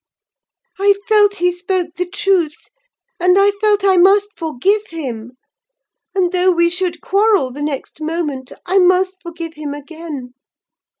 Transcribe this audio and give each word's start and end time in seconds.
"I 0.79 0.95
felt 1.07 1.35
he 1.35 1.51
spoke 1.51 1.89
the 1.95 2.07
truth; 2.09 2.55
and 3.19 3.37
I 3.37 3.51
felt 3.61 3.83
I 3.83 3.97
must 3.97 4.29
forgive 4.35 4.87
him: 4.87 5.33
and, 6.15 6.31
though 6.31 6.49
we 6.51 6.71
should 6.71 7.01
quarrel 7.01 7.51
the 7.51 7.61
next 7.61 8.01
moment, 8.01 8.51
I 8.65 8.79
must 8.79 9.21
forgive 9.21 9.53
him 9.53 9.75
again. 9.75 10.33